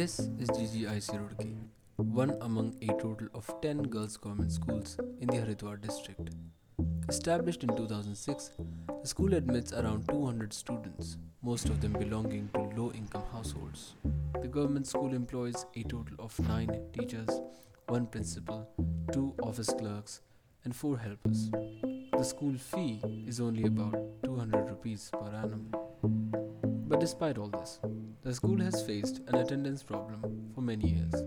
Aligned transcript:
This 0.00 0.18
is 0.18 0.48
GGIC 0.48 1.10
Roorkee, 1.20 1.58
one 1.96 2.30
among 2.40 2.74
a 2.80 2.86
total 2.86 3.28
of 3.34 3.46
10 3.60 3.82
girls' 3.82 4.16
government 4.16 4.50
schools 4.50 4.96
in 5.20 5.26
the 5.26 5.36
Haridwar 5.36 5.78
district. 5.78 6.30
Established 7.10 7.64
in 7.64 7.76
2006, 7.76 8.52
the 9.02 9.06
school 9.06 9.34
admits 9.34 9.74
around 9.74 10.08
200 10.08 10.54
students, 10.54 11.18
most 11.42 11.68
of 11.68 11.82
them 11.82 11.92
belonging 11.92 12.48
to 12.54 12.60
low 12.80 12.90
income 12.92 13.24
households. 13.30 13.92
The 14.40 14.48
government 14.48 14.86
school 14.86 15.12
employs 15.12 15.66
a 15.76 15.82
total 15.82 16.16
of 16.18 16.32
9 16.48 16.80
teachers, 16.98 17.28
1 17.88 18.06
principal, 18.06 18.66
2 19.12 19.34
office 19.42 19.68
clerks, 19.68 20.22
and 20.64 20.74
4 20.74 20.96
helpers. 20.96 21.50
The 22.16 22.24
school 22.24 22.54
fee 22.56 23.02
is 23.26 23.38
only 23.38 23.64
about 23.64 23.96
200 24.24 24.70
rupees 24.70 25.10
per 25.12 25.28
annum. 25.28 25.70
But 26.88 27.00
despite 27.00 27.36
all 27.36 27.48
this, 27.48 27.80
the 28.22 28.34
school 28.34 28.60
has 28.60 28.82
faced 28.86 29.20
an 29.28 29.36
attendance 29.36 29.82
problem 29.82 30.50
for 30.54 30.60
many 30.60 30.88
years. 30.88 31.22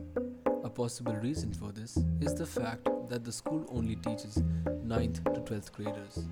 A 0.64 0.70
possible 0.70 1.16
reason 1.16 1.52
for 1.52 1.72
this 1.72 1.98
is 2.22 2.36
the 2.36 2.46
fact 2.46 2.88
that 3.10 3.24
the 3.24 3.32
school 3.32 3.66
only 3.70 3.96
teaches 3.96 4.38
9th 4.66 5.24
to 5.34 5.42
12th 5.42 5.72
graders, 5.72 6.26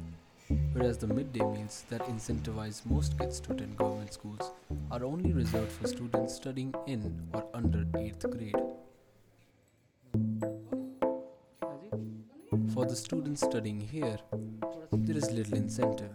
whereas 0.73 0.99
the 0.99 1.07
midday 1.07 1.39
meals 1.39 1.85
that 1.89 2.01
incentivize 2.01 2.85
most 2.85 3.17
kids 3.17 3.39
to 3.39 3.53
attend 3.53 3.75
government 3.75 4.13
schools 4.13 4.51
are 4.91 5.03
only 5.03 5.31
reserved 5.33 5.71
for 5.71 5.87
students 5.87 6.35
studying 6.35 6.73
in 6.85 7.27
or 7.33 7.43
under 7.55 7.79
8th 7.93 8.29
grade. 8.29 8.55
For 12.73 12.85
the 12.85 12.95
students 12.95 13.41
studying 13.41 13.79
here, 13.79 14.19
there 14.91 15.17
is 15.17 15.31
little 15.31 15.55
incentive. 15.55 16.11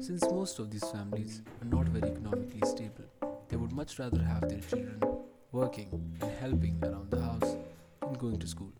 Since 0.00 0.22
most 0.30 0.58
of 0.58 0.70
these 0.70 0.84
families 0.90 1.42
are 1.60 1.64
not 1.66 1.88
very 1.88 2.10
economically 2.10 2.62
stable, 2.66 3.04
they 3.48 3.56
would 3.56 3.72
much 3.72 3.98
rather 3.98 4.22
have 4.22 4.48
their 4.48 4.60
children 4.60 5.00
working 5.52 5.90
and 6.20 6.30
helping 6.40 6.82
around 6.84 7.10
the 7.10 7.20
house 7.20 7.56
than 8.02 8.14
going 8.14 8.38
to 8.38 8.46
school. 8.46 8.72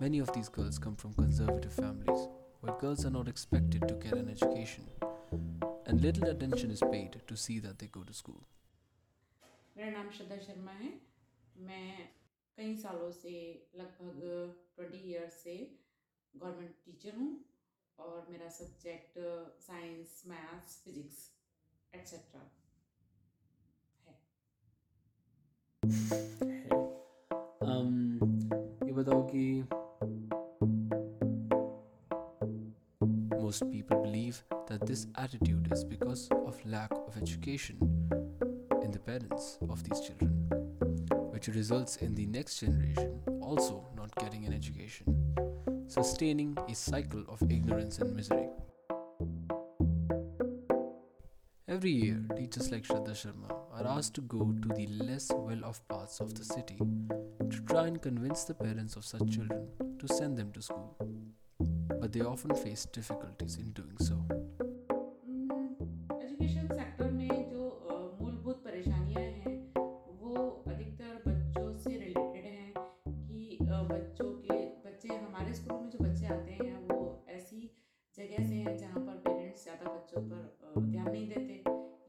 Many 0.00 0.18
of 0.18 0.32
these 0.32 0.48
girls 0.48 0.78
come 0.78 0.96
from 0.96 1.14
conservative 1.14 1.72
families 1.72 2.28
where 2.60 2.74
girls 2.80 3.04
are 3.06 3.10
not 3.10 3.28
expected 3.28 3.86
to 3.88 3.94
get 3.94 4.14
an 4.14 4.28
education 4.28 4.84
and 5.86 6.00
little 6.00 6.28
attention 6.28 6.70
is 6.70 6.82
paid 6.92 7.20
to 7.26 7.36
see 7.36 7.58
that 7.60 7.78
they 7.78 7.86
go 7.86 8.02
to 8.02 8.14
school. 8.14 8.42
मेरा 9.76 9.90
नाम 9.90 10.10
श्रद्धा 10.16 10.36
शर्मा 10.44 10.72
है 10.72 10.88
मैं 11.66 12.08
कई 12.56 12.76
सालों 12.82 13.10
से 13.12 13.32
लगभग 13.78 14.20
twenty 14.76 14.98
years 15.10 15.34
से 15.42 15.56
government 16.36 16.74
teacher 16.84 17.16
हूँ 17.18 17.28
और 18.00 18.26
मेरा 18.30 18.48
subject 18.58 19.18
science 19.66 20.22
maths 20.26 20.80
physics 20.84 21.30
etcetera 21.94 22.40
है 22.40 22.54
um, 27.62 27.96
ये 28.86 28.92
बताओ 28.92 29.22
कि 29.32 29.64
most 33.46 33.70
people 33.70 34.02
believe 34.02 34.42
that 34.68 34.84
this 34.86 35.06
attitude 35.16 35.68
is 35.72 35.84
because 35.84 36.28
of 36.46 36.56
lack 36.66 36.90
of 36.92 37.16
education 37.16 37.76
in 38.82 38.90
the 38.90 38.98
parents 38.98 39.58
of 39.68 39.84
these 39.84 40.00
children, 40.00 40.32
which 41.32 41.46
results 41.48 41.96
in 41.98 42.14
the 42.16 42.26
next 42.26 42.58
generation 42.58 43.20
also 43.40 43.86
not 43.96 44.12
getting 44.16 44.44
an 44.46 44.52
education, 44.52 45.06
sustaining 45.90 46.56
a 46.68 46.74
cycle 46.74 47.24
of 47.28 47.42
ignorance 47.50 47.98
and 47.98 48.14
misery. 48.14 48.48
Every 51.68 51.90
year, 51.90 52.20
teachers 52.36 52.70
like 52.70 52.84
Shraddha 52.84 53.14
Sharma 53.20 53.50
are 53.72 53.86
asked 53.86 54.14
to 54.14 54.20
go 54.22 54.38
to 54.62 54.68
the 54.68 54.86
less 54.86 55.30
well 55.34 55.64
off 55.64 55.80
parts 55.88 56.20
of 56.20 56.34
the 56.34 56.44
city 56.44 56.78
to 56.78 57.60
try 57.66 57.86
and 57.86 58.00
convince 58.00 58.44
the 58.44 58.54
parents 58.54 58.96
of 58.96 59.04
such 59.04 59.28
children 59.30 59.68
to 59.98 60.08
send 60.08 60.36
them 60.38 60.52
to 60.52 60.62
school. 60.62 60.96
But 62.00 62.12
they 62.12 62.20
often 62.20 62.54
face 62.54 62.86
difficulties 62.86 63.56
in 63.58 63.72
doing 63.72 63.98
so. 63.98 64.16
Education 66.22 66.66
sector 66.76 67.10
में 67.10 67.50
जो 67.50 67.68
अ, 67.68 67.94
मूलभूत 68.22 68.62
परेशानियां 68.64 69.22
हैं 69.22 69.56
वो 70.22 70.34
अधिकतर 70.68 71.22
बच्चों 71.26 71.72
से 71.84 71.90
related 71.90 72.44
हैं 72.44 72.72
कि 73.08 73.58
अ, 73.60 73.82
बच्चों 73.92 74.29
के 74.29 74.29
बच्चे 74.29 74.29
पर 80.75 80.81
ध्यान 80.91 81.09
नहीं 81.11 81.27
देते 81.27 81.55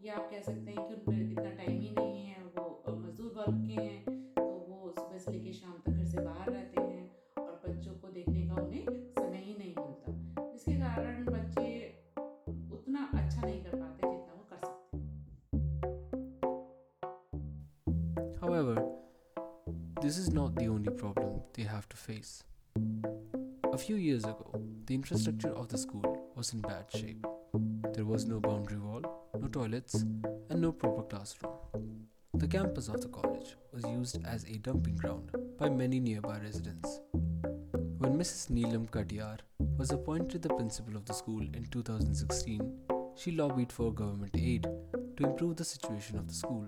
या 0.06 0.14
आप 0.16 0.28
कह 0.30 0.40
सकते 0.40 0.70
हैं 0.70 0.86
कि 0.88 0.94
उन 0.94 1.00
पर 1.06 1.12
इतना 1.22 1.50
टाइम 1.60 1.80
ही 1.80 1.90
नहीं 1.98 2.26
है 2.26 2.36
वो 2.56 2.64
मजदूर 3.06 3.32
वर्ग 3.36 3.58
के 3.66 3.74
हैं 3.82 4.00
तो 4.36 4.44
वो 4.68 4.78
सुबह 4.98 5.18
से 5.18 5.32
लेकर 5.32 5.52
शाम 5.58 5.76
तक 5.86 5.92
घर 5.92 6.04
से 6.12 6.18
बाहर 6.28 6.50
रहते 6.52 6.80
हैं 6.80 7.02
और 7.44 7.52
बच्चों 7.66 7.94
को 8.02 8.08
देखने 8.18 8.46
का 8.48 8.54
उन्हें 8.62 8.84
समय 9.18 9.42
ही 9.46 9.54
नहीं 9.58 9.74
मिलता 9.76 10.46
जिसके 10.52 10.74
कारण 10.80 11.24
बच्चे 11.26 11.66
उतना 12.78 13.02
अच्छा 13.14 13.40
नहीं 13.46 13.62
कर 13.64 13.76
पाते 13.76 14.10
जितना 14.10 14.32
वो 14.34 14.44
कर 14.50 14.58
सकते 14.66 14.80
However, 18.42 18.76
this 20.02 20.16
is 20.18 20.30
not 20.30 20.56
the 20.56 20.66
only 20.68 20.90
problem 21.02 21.42
they 21.54 21.62
have 21.64 21.88
to 21.90 21.96
face. 21.96 22.32
A 23.72 23.78
few 23.78 23.96
years 23.96 24.24
ago, 24.24 24.50
the 24.86 24.94
infrastructure 24.94 25.54
of 25.62 25.68
the 25.68 25.78
school 25.78 26.18
was 26.36 26.52
in 26.52 26.60
bad 26.60 26.90
shape. 26.92 27.24
There 27.92 28.06
was 28.06 28.24
no 28.24 28.40
boundary 28.40 28.78
wall, 28.78 29.02
no 29.38 29.46
toilets, 29.48 30.04
and 30.50 30.60
no 30.60 30.72
proper 30.72 31.02
classroom. 31.02 31.52
The 32.34 32.48
campus 32.48 32.88
of 32.88 33.02
the 33.02 33.08
college 33.08 33.56
was 33.72 33.84
used 33.84 34.24
as 34.24 34.44
a 34.44 34.56
dumping 34.58 34.96
ground 34.96 35.30
by 35.58 35.68
many 35.68 36.00
nearby 36.00 36.38
residents. 36.42 37.00
When 37.98 38.14
Mrs. 38.18 38.50
Neelam 38.50 38.88
Katiyar 38.90 39.38
was 39.76 39.90
appointed 39.90 40.40
the 40.40 40.48
principal 40.48 40.96
of 40.96 41.04
the 41.04 41.12
school 41.12 41.42
in 41.42 41.66
2016, 41.70 42.72
she 43.16 43.32
lobbied 43.32 43.70
for 43.70 43.92
government 43.92 44.34
aid 44.38 44.66
to 45.18 45.24
improve 45.24 45.56
the 45.56 45.64
situation 45.64 46.18
of 46.18 46.28
the 46.28 46.34
school. 46.34 46.66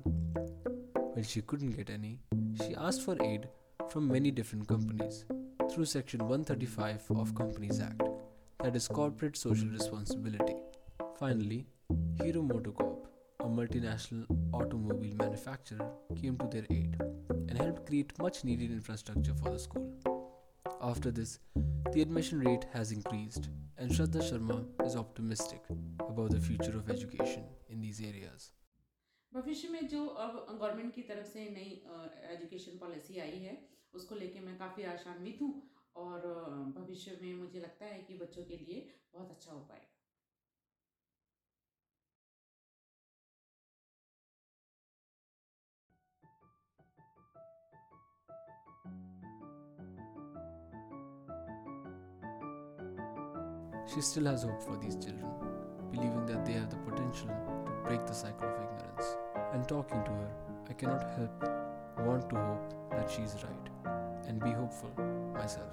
When 1.14 1.24
she 1.24 1.40
couldn't 1.40 1.76
get 1.78 1.88
any, 1.88 2.20
she 2.62 2.74
asked 2.76 3.02
for 3.02 3.16
aid 3.22 3.48
from 3.88 4.06
many 4.08 4.30
different 4.30 4.68
companies 4.68 5.24
through 5.70 5.86
Section 5.86 6.20
135 6.20 7.10
of 7.16 7.34
Companies 7.34 7.80
Act, 7.80 8.02
that 8.62 8.76
is 8.76 8.86
corporate 8.86 9.36
social 9.36 9.68
responsibility. 9.68 10.56
Finally, 11.18 11.66
Hero 12.20 12.42
Motocorp, 12.42 13.06
a 13.40 13.44
multinational 13.46 14.26
automobile 14.52 15.14
manufacturer, 15.16 15.90
came 16.20 16.36
to 16.38 16.46
their 16.48 16.66
aid 16.70 16.96
and 17.48 17.56
helped 17.58 17.86
create 17.86 18.12
much 18.18 18.44
needed 18.44 18.70
infrastructure 18.70 19.34
for 19.34 19.50
the 19.50 19.58
school. 19.58 19.92
After 20.82 21.10
this, 21.10 21.38
the 21.92 22.02
admission 22.02 22.40
rate 22.40 22.66
has 22.72 22.90
increased, 22.92 23.48
and 23.78 23.90
Shraddha 23.90 24.22
Sharma 24.28 24.64
is 24.86 24.96
optimistic 24.96 25.62
about 26.08 26.30
the 26.30 26.40
future 26.40 26.76
of 26.76 26.90
education 26.90 27.44
in 27.68 27.80
these 27.80 28.00
areas. 28.00 28.50
भविष्य 29.32 29.68
में 29.68 29.86
जो 29.88 30.04
अब 30.24 30.34
government 30.50 30.94
की 30.94 31.02
तरफ़ 31.02 31.26
से 31.28 31.48
नई 31.54 31.70
education 32.34 32.76
policy 32.80 33.18
आई 33.20 33.38
है 33.44 33.56
उसको 34.00 34.14
लेके 34.14 34.40
मैं 34.40 34.56
काफ़ी 34.58 34.84
आशान्वित 34.92 35.42
हूँ 35.42 35.50
और 36.04 36.28
भविष्य 36.76 37.18
में 37.22 37.34
मुझे 37.40 37.60
लगता 37.60 37.86
है 37.86 37.98
कि 38.08 38.18
बच्चों 38.22 38.44
के 38.50 38.56
लिए 38.64 38.78
बहुत 39.14 39.30
अच्छा 39.30 39.52
हो 39.52 39.58
पाएगा 39.70 40.03
She 53.94 54.00
still 54.00 54.24
has 54.24 54.42
hope 54.42 54.60
for 54.60 54.76
these 54.76 54.96
children, 54.96 55.30
believing 55.92 56.26
that 56.26 56.44
they 56.44 56.54
have 56.54 56.68
the 56.68 56.76
potential 56.78 57.28
to 57.28 57.72
break 57.84 58.04
the 58.04 58.12
cycle 58.12 58.48
of 58.48 58.54
ignorance. 58.54 59.16
And 59.52 59.68
talking 59.68 60.02
to 60.02 60.10
her, 60.10 60.30
I 60.68 60.72
cannot 60.72 61.04
help 61.16 61.44
want 62.04 62.28
to 62.30 62.34
hope 62.34 62.90
that 62.90 63.08
she 63.08 63.22
is 63.22 63.36
right 63.44 63.94
and 64.26 64.40
be 64.40 64.50
hopeful 64.50 64.90
myself. 65.32 65.70